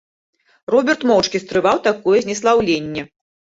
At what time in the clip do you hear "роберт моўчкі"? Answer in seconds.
0.75-1.43